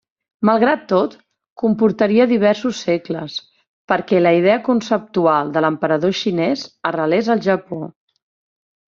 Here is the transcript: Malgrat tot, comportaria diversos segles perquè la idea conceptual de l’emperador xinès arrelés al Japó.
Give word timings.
Malgrat 0.49 0.85
tot, 0.91 1.11
comportaria 1.63 2.25
diversos 2.31 2.79
segles 2.85 3.35
perquè 3.93 4.21
la 4.23 4.31
idea 4.39 4.55
conceptual 4.69 5.53
de 5.59 5.63
l’emperador 5.67 6.17
xinès 6.23 6.65
arrelés 6.93 7.31
al 7.35 7.45
Japó. 7.51 7.81